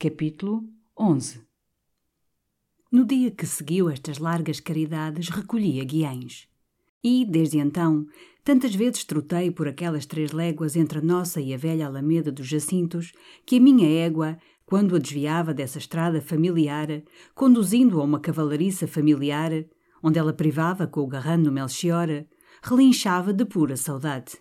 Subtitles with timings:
[0.00, 0.62] Capítulo
[0.96, 1.40] 11
[2.92, 6.46] No dia que seguiu estas largas caridades, recolhi a Guiães.
[7.02, 8.06] E, desde então,
[8.44, 12.46] tantas vezes trotei por aquelas três léguas entre a nossa e a velha alameda dos
[12.46, 13.10] Jacintos,
[13.44, 17.02] que a minha égua, quando a desviava dessa estrada familiar,
[17.34, 19.50] conduzindo a uma cavalariça familiar,
[20.00, 22.24] onde ela privava com o garrano Melchior,
[22.62, 24.38] relinchava de pura saudade.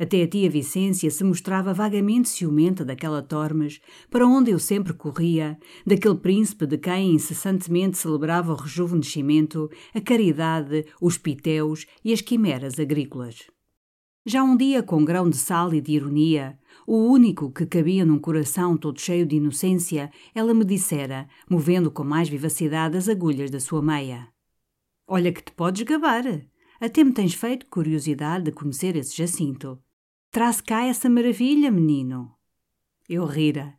[0.00, 5.58] Até a tia Vicência se mostrava vagamente ciumenta daquela Tormes, para onde eu sempre corria,
[5.84, 12.78] daquele príncipe de quem incessantemente celebrava o rejuvenescimento, a caridade, os pitéus e as quimeras
[12.78, 13.50] agrícolas.
[14.24, 18.18] Já um dia, com grão de sal e de ironia, o único que cabia num
[18.18, 23.58] coração todo cheio de inocência, ela me dissera, movendo com mais vivacidade as agulhas da
[23.58, 24.28] sua meia.
[25.08, 26.22] Olha que te podes gabar.
[26.78, 29.82] Até me tens feito curiosidade de conhecer esse Jacinto.
[30.30, 32.34] Traz cá essa maravilha, menino.
[33.08, 33.74] Eu rira.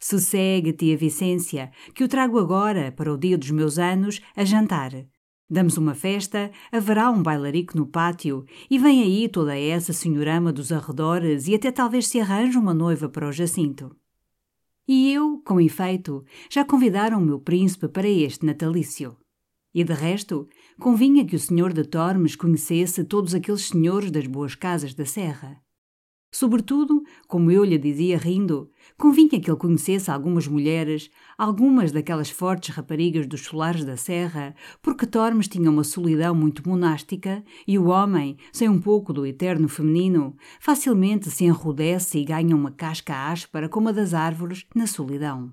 [0.00, 4.92] Sossegue, tia Vicência, que o trago agora, para o dia dos meus anos, a jantar.
[5.48, 10.72] Damos uma festa, haverá um bailarico no pátio, e vem aí toda essa senhorama dos
[10.72, 13.94] arredores e até talvez se arranje uma noiva para o Jacinto.
[14.88, 19.18] E eu, com efeito, já convidaram o meu príncipe para este natalício.
[19.74, 20.48] E de resto,
[20.78, 25.62] convinha que o senhor de Tormes conhecesse todos aqueles senhores das boas casas da serra.
[26.32, 32.72] Sobretudo, como eu lhe dizia rindo, convinha que ele conhecesse algumas mulheres, algumas daquelas fortes
[32.72, 38.36] raparigas dos solares da serra, porque Tormes tinha uma solidão muito monástica e o homem,
[38.52, 43.88] sem um pouco do eterno feminino, facilmente se enrudece e ganha uma casca áspera como
[43.88, 45.52] a das árvores na solidão.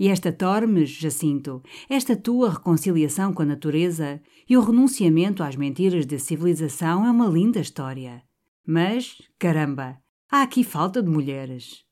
[0.00, 6.06] E esta Tormes, Jacinto, esta tua reconciliação com a natureza e o renunciamento às mentiras
[6.06, 8.22] da civilização é uma linda história.
[8.66, 9.98] Mas, caramba,
[10.30, 11.84] há aqui falta de mulheres.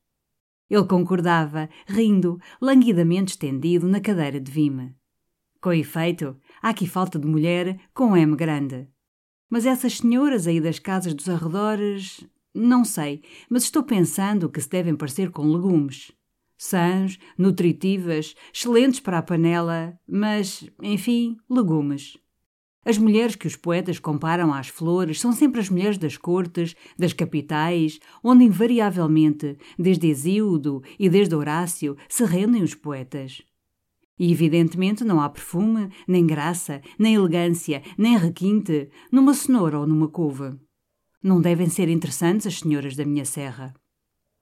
[0.70, 4.94] Ele concordava, rindo, languidamente estendido na cadeira de vime.
[5.60, 8.88] Com efeito, há aqui falta de mulher com M grande.
[9.50, 12.26] Mas essas senhoras aí das casas dos arredores.
[12.54, 16.10] Não sei, mas estou pensando que se devem parecer com legumes.
[16.56, 22.16] Sãs, nutritivas, excelentes para a panela, mas, enfim, legumes.
[22.84, 27.12] As mulheres que os poetas comparam às flores são sempre as mulheres das cortes, das
[27.12, 33.42] capitais, onde invariavelmente, desde Hesíodo e desde Horácio, se rendem os poetas.
[34.18, 40.08] E evidentemente não há perfume, nem graça, nem elegância, nem requinte numa cenoura ou numa
[40.08, 40.52] couve.
[41.22, 43.72] Não devem ser interessantes as senhoras da minha serra.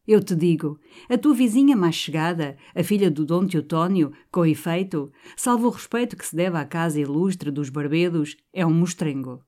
[0.07, 0.79] Eu te digo,
[1.09, 6.17] a tua vizinha mais chegada, a filha do Dom Teotónio, com efeito, salvo o respeito
[6.17, 9.45] que se deve à casa ilustre dos barbedos, é um mostrengo.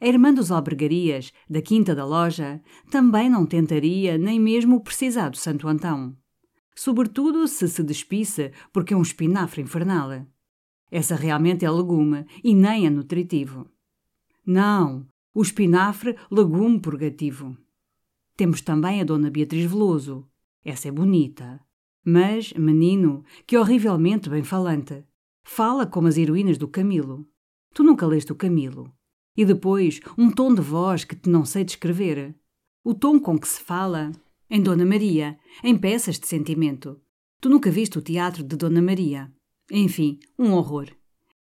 [0.00, 5.36] A irmã dos albergarias, da quinta da loja, também não tentaria nem mesmo o precisado
[5.36, 6.16] Santo Antão.
[6.74, 10.26] Sobretudo se se despisse, porque é um espinafre infernal.
[10.90, 13.70] Essa realmente é legume e nem é nutritivo.
[14.46, 17.56] Não, o espinafre, legume purgativo.
[18.40, 20.26] Temos também a Dona Beatriz Veloso.
[20.64, 21.60] Essa é bonita.
[22.02, 25.04] Mas, menino, que horrivelmente bem falante.
[25.44, 27.28] Fala como as heroínas do Camilo.
[27.74, 28.90] Tu nunca leste o Camilo.
[29.36, 32.34] E depois, um tom de voz que te não sei descrever.
[32.82, 34.10] O tom com que se fala
[34.48, 36.98] em Dona Maria, em peças de sentimento.
[37.42, 39.30] Tu nunca viste o teatro de Dona Maria.
[39.70, 40.88] Enfim, um horror.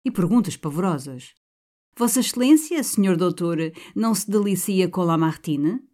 [0.04, 1.32] E perguntas pavorosas.
[1.96, 3.58] Vossa Excelência, Senhor Doutor,
[3.94, 5.86] não se delicia com Lamartine?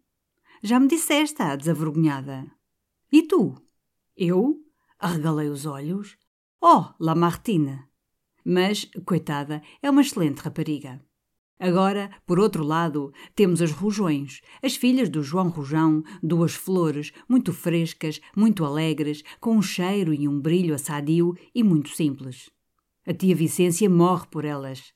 [0.65, 2.51] Já me disseste, a desavergonhada.
[3.11, 3.53] E tu?
[4.17, 4.59] Eu?
[4.97, 6.17] Arregalei os olhos.
[6.59, 7.83] Oh, Lamartine!
[8.43, 10.99] Mas, coitada, é uma excelente rapariga.
[11.59, 17.53] Agora, por outro lado, temos as Rojões, as filhas do João Rojão, duas flores, muito
[17.53, 22.49] frescas, muito alegres, com um cheiro e um brilho assadio e muito simples.
[23.05, 24.95] A tia Vicência morre por elas.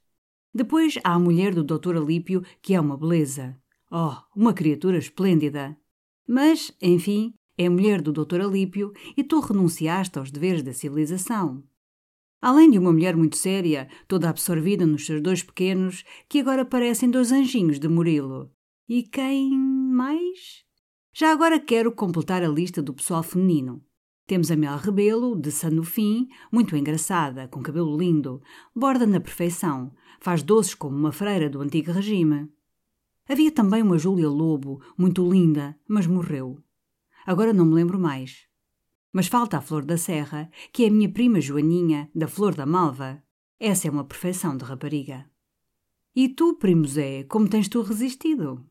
[0.51, 1.95] Depois há a mulher do Dr.
[1.95, 3.55] Alípio, que é uma beleza.
[3.91, 5.75] Oh, uma criatura esplêndida!
[6.27, 8.41] Mas, enfim, é mulher do Dr.
[8.41, 11.63] Alípio e tu renunciaste aos deveres da civilização.
[12.41, 17.09] Além de uma mulher muito séria, toda absorvida nos seus dois pequenos, que agora parecem
[17.09, 18.51] dois anjinhos de Murilo.
[18.87, 20.63] E quem mais?
[21.13, 23.83] Já agora quero completar a lista do pessoal feminino.
[24.25, 28.41] Temos a Mel Rebelo, de Sanufim, muito engraçada, com cabelo lindo,
[28.73, 32.47] borda na perfeição, faz doces como uma freira do antigo regime.
[33.31, 36.57] Havia também uma Júlia Lobo, muito linda, mas morreu.
[37.27, 38.47] Agora não me lembro mais.
[39.13, 42.65] Mas falta a Flor da Serra, que é a minha prima Joaninha, da Flor da
[42.65, 43.21] Malva.
[43.59, 45.29] Essa é uma perfeição de rapariga.
[46.15, 48.65] E tu, primo Zé, como tens tu resistido?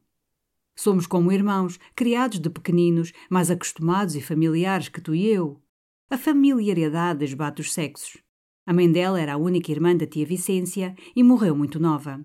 [0.75, 5.63] Somos como irmãos, criados de pequeninos, mais acostumados e familiares que tu e eu.
[6.11, 8.19] A familiaridade esbate os sexos.
[8.67, 12.25] A mãe dela era a única irmã da tia Vicência e morreu muito nova.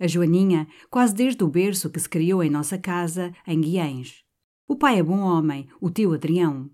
[0.00, 4.22] A Joaninha, quase desde o berço que se criou em nossa casa, em Guiães.
[4.66, 6.70] O pai é bom homem, o tio Adrião.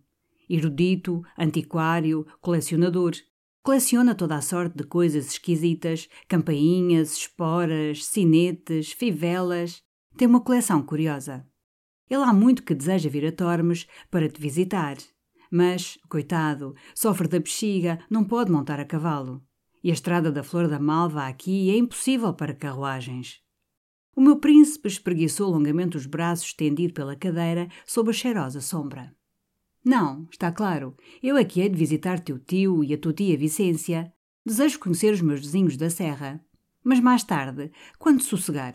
[0.48, 3.12] Erudito, antiquário, colecionador.
[3.62, 9.82] Coleciona toda a sorte de coisas esquisitas, campainhas, esporas, sinetes, fivelas,
[10.16, 11.46] tem uma coleção curiosa.
[12.08, 14.96] Ele há muito que deseja vir a Tormes para te visitar.
[15.50, 19.42] Mas, coitado, sofre da bexiga, não pode montar a cavalo.
[19.84, 23.42] E a estrada da Flor da Malva aqui é impossível para carruagens.
[24.16, 29.14] O meu príncipe espreguiçou longamente os braços estendido pela cadeira sob a cheirosa sombra.
[29.84, 34.10] Não, está claro, eu aqui hei de visitar teu tio e a tua tia Vicência.
[34.46, 36.42] Desejo conhecer os meus vizinhos da serra.
[36.82, 38.72] Mas mais tarde, quando sossegar.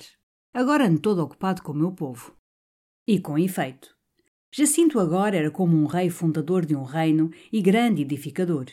[0.54, 2.36] Agora ando todo ocupado com o meu povo.
[3.08, 3.96] E com efeito.
[4.52, 8.68] Jacinto agora era como um rei fundador de um reino e grande edificador.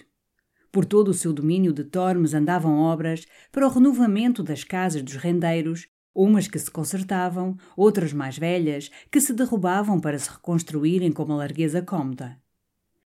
[0.77, 5.15] Por todo o seu domínio de Tormes andavam obras para o renovamento das casas dos
[5.15, 11.23] rendeiros, umas que se consertavam, outras mais velhas, que se derrubavam para se reconstruírem com
[11.23, 12.39] uma largueza cômoda.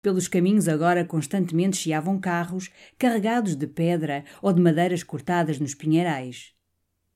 [0.01, 6.55] Pelos caminhos agora constantemente chiavam carros carregados de pedra ou de madeiras cortadas nos pinheirais.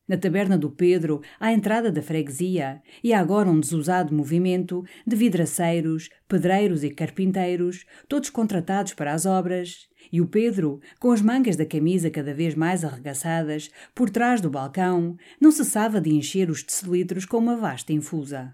[0.06, 6.10] Na taberna do Pedro, à entrada da freguesia, e agora um desusado movimento de vidraceiros,
[6.28, 11.66] pedreiros e carpinteiros, todos contratados para as obras, e o Pedro, com as mangas da
[11.66, 17.24] camisa cada vez mais arregaçadas, por trás do balcão, não cessava de encher os decilitros
[17.24, 18.52] com uma vasta infusa.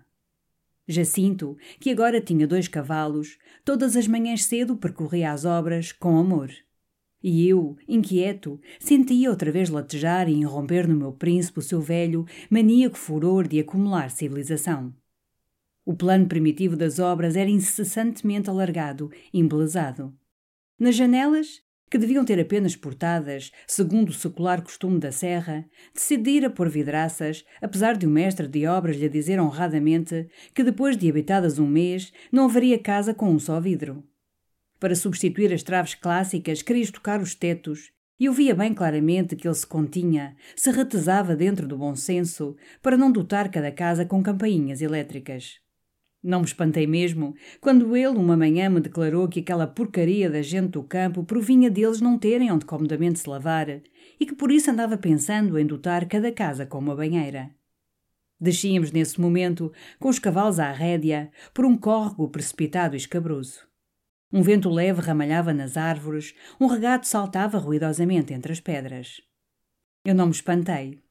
[0.87, 6.51] Jacinto, que agora tinha dois cavalos, todas as manhãs cedo percorria as obras com amor.
[7.23, 12.25] E eu, inquieto, sentia outra vez latejar e irromper no meu príncipe o seu velho,
[12.49, 14.93] maníaco furor de acumular civilização.
[15.85, 20.15] O plano primitivo das obras era incessantemente alargado, embelezado.
[20.81, 21.61] Nas janelas,
[21.91, 27.99] que deviam ter apenas portadas, segundo o secular costume da serra, decidira pôr vidraças, apesar
[27.99, 32.47] de o mestre de obras lhe dizer honradamente que depois de habitadas um mês não
[32.47, 34.03] haveria casa com um só vidro.
[34.79, 39.47] Para substituir as traves clássicas, queria estocar os tetos, e eu via bem claramente que
[39.47, 44.23] ele se continha, se retesava dentro do bom senso, para não dotar cada casa com
[44.23, 45.61] campainhas elétricas.
[46.23, 50.73] Não me espantei mesmo quando ele, uma manhã, me declarou que aquela porcaria da gente
[50.73, 54.99] do campo provinha deles não terem onde comodamente se lavar e que por isso andava
[54.99, 57.51] pensando em dotar cada casa com uma banheira.
[58.39, 63.69] Descíamos nesse momento, com os cavalos à rédea, por um córrego precipitado e escabroso.
[64.33, 69.21] Um vento leve ramalhava nas árvores, um regato saltava ruidosamente entre as pedras.
[70.05, 71.03] Eu não me espantei.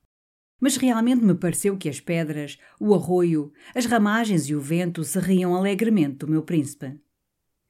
[0.59, 5.19] Mas realmente me pareceu que as pedras, o arroio, as ramagens e o vento se
[5.19, 6.99] riam alegremente do meu príncipe.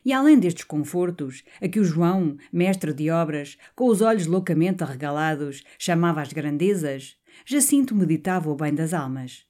[0.03, 4.84] E além destes confortos, a que o João, mestre de obras, com os olhos loucamente
[4.84, 9.46] arregalados, chamava as grandezas, Jacinto meditava o bem das almas.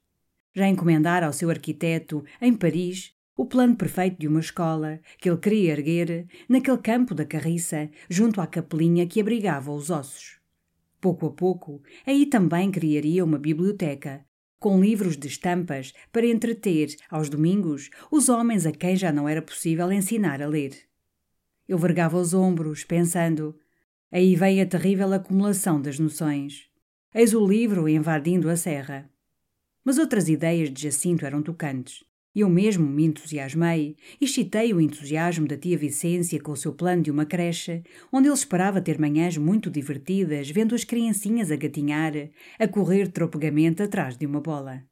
[0.53, 5.37] Já encomendara ao seu arquiteto, em Paris, o plano perfeito de uma escola que ele
[5.37, 10.38] queria erguer naquele campo da carriça, junto à capelinha que abrigava os ossos.
[11.01, 14.25] Pouco a pouco, aí também criaria uma biblioteca,
[14.59, 19.41] com livros de estampas para entreter, aos domingos, os homens a quem já não era
[19.41, 20.77] possível ensinar a ler.
[21.67, 23.57] Eu vergava os ombros, pensando:
[24.11, 26.67] aí vem a terrível acumulação das noções.
[27.13, 29.09] Eis o livro invadindo a serra.
[29.85, 32.03] Mas outras ideias de Jacinto eram tocantes.
[32.35, 37.01] Eu mesmo me entusiasmei e excitei o entusiasmo da tia Vicência com o seu plano
[37.01, 37.81] de uma creche,
[38.11, 42.13] onde ele esperava ter manhãs muito divertidas, vendo as criancinhas a gatinhar,
[42.59, 44.83] a correr tropegamente atrás de uma bola.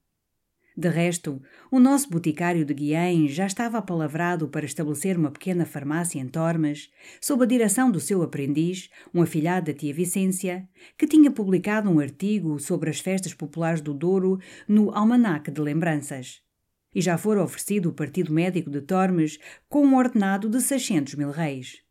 [0.75, 1.41] De resto,
[1.71, 6.89] o nosso boticário de Guiém já estava apalavrado para estabelecer uma pequena farmácia em Tormes,
[7.19, 10.67] sob a direção do seu aprendiz, um afilhado da tia Vicência,
[10.97, 16.46] que tinha publicado um artigo sobre as festas populares do Douro no Almanaque de Lembranças.
[16.93, 19.37] E já fora oferecido o Partido Médico de Tormes
[19.69, 21.81] com um ordenado de 600 mil reis.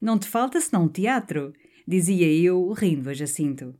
[0.00, 1.52] Não te falta senão um teatro,
[1.86, 3.74] dizia eu, rindo a Jacinto.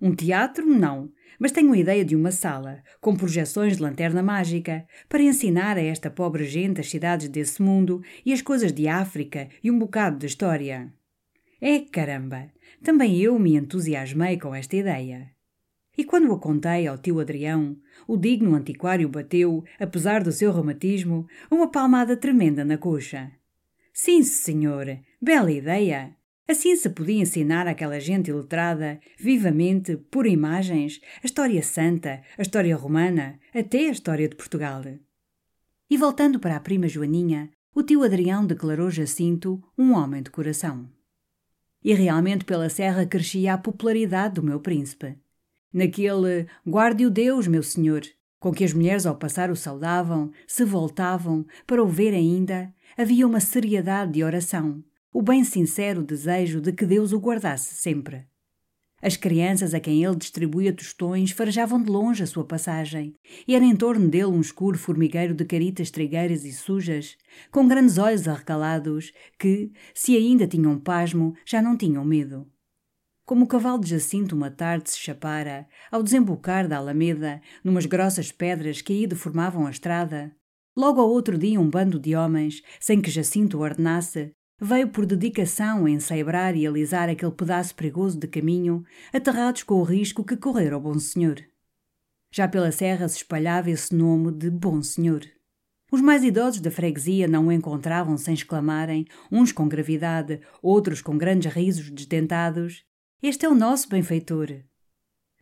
[0.00, 4.86] Um teatro, não, mas tenho a ideia de uma sala, com projeções de lanterna mágica,
[5.08, 9.48] para ensinar a esta pobre gente as cidades desse mundo e as coisas de África
[9.62, 10.92] e um bocado de história.
[11.60, 12.50] É caramba!
[12.82, 15.30] Também eu me entusiasmei com esta ideia.
[15.96, 21.26] E quando a contei ao tio Adrião, o digno antiquário bateu, apesar do seu reumatismo,
[21.50, 23.30] uma palmada tremenda na coxa.
[23.92, 26.16] Sim, senhor, bela ideia!
[26.48, 32.74] Assim se podia ensinar àquela gente iletrada, vivamente, por imagens, a história santa, a história
[32.74, 34.82] romana, até a história de Portugal.
[35.88, 40.90] E voltando para a prima Joaninha, o tio Adrião declarou Jacinto um homem de coração.
[41.84, 45.16] E realmente pela serra crescia a popularidade do meu príncipe.
[45.72, 48.02] Naquele guarde-o Deus, meu senhor,
[48.38, 53.26] com que as mulheres ao passar o saudavam, se voltavam, para o ver ainda, havia
[53.26, 58.26] uma seriedade de oração, o bem sincero desejo de que Deus o guardasse sempre.
[59.00, 63.16] As crianças a quem ele distribuía tostões farejavam de longe a sua passagem,
[63.48, 67.16] e era em torno dele um escuro formigueiro de caritas trigueiras e sujas,
[67.50, 72.46] com grandes olhos arrecalados, que, se ainda tinham pasmo, já não tinham medo.
[73.24, 78.32] Como o cavalo de Jacinto uma tarde se chapara, ao desembocar da alameda, numas grossas
[78.32, 80.34] pedras que aí deformavam a estrada,
[80.76, 85.86] logo ao outro dia um bando de homens, sem que Jacinto ordenasse, veio por dedicação
[85.86, 90.76] a ensaibrar e alisar aquele pedaço perigoso de caminho, aterrados com o risco que correra
[90.76, 91.36] o Bom Senhor.
[92.30, 95.22] Já pela serra se espalhava esse nome de Bom Senhor.
[95.90, 101.18] Os mais idosos da freguesia não o encontravam sem exclamarem, uns com gravidade, outros com
[101.18, 102.84] grandes risos desdentados:
[103.22, 104.48] Este é o nosso benfeitor.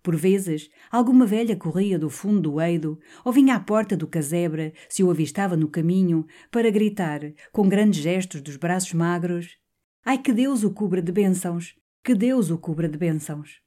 [0.03, 4.75] Por vezes, alguma velha corria do fundo do eido ou vinha à porta do casebre,
[4.87, 7.21] se o avistava no caminho, para gritar,
[7.51, 9.57] com grandes gestos dos braços magros:
[10.05, 11.75] Ai, que Deus o cubra de bênçãos!
[12.05, 13.63] Que Deus o cubra de bênçãos!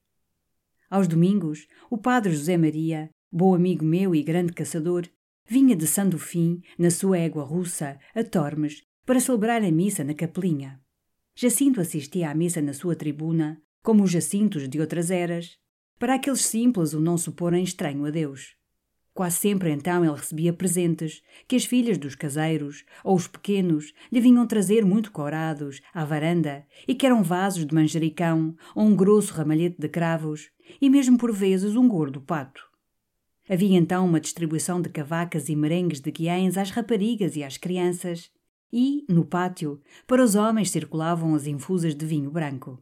[0.92, 5.08] Aos domingos, o padre José Maria, bom amigo meu e grande caçador,
[5.44, 10.80] vinha de Sandofim, na sua égua russa, a Tormes, para celebrar a missa na capelinha.
[11.36, 15.58] Jacinto assistia à missa na sua tribuna, como os Jacintos de outras eras,
[16.00, 18.56] para aqueles simples o não suporem estranho a Deus.
[19.14, 24.20] Quase sempre então ele recebia presentes que as filhas dos caseiros ou os pequenos lhe
[24.20, 29.34] vinham trazer muito corados à varanda e que eram vasos de manjericão ou um grosso
[29.34, 30.50] ramalhete de cravos
[30.82, 32.64] e mesmo por vezes um gordo pato.
[33.48, 38.32] Havia então uma distribuição de cavacas e merengues de guiães às raparigas e às crianças
[38.72, 42.82] e, no pátio, para os homens circulavam as infusas de vinho branco.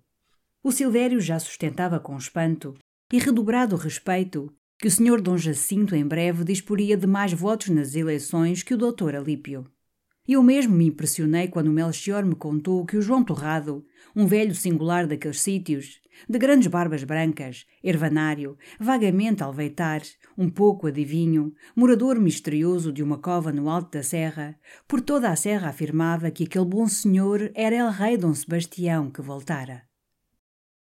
[0.63, 2.75] O Silvério já sustentava com espanto
[3.11, 5.19] e redobrado respeito que o Sr.
[5.19, 9.15] Dom Jacinto em breve disporia de mais votos nas eleições que o Dr.
[9.15, 9.65] Alípio.
[10.27, 13.83] Eu mesmo me impressionei quando o Melchior me contou que o João Torrado,
[14.15, 15.99] um velho singular daqueles sítios,
[16.29, 20.03] de grandes barbas brancas, ervanário, vagamente alveitar,
[20.37, 24.55] um pouco adivinho, morador misterioso de uma cova no alto da serra,
[24.87, 29.23] por toda a serra afirmava que aquele bom senhor era el rei Dom Sebastião que
[29.23, 29.90] voltara.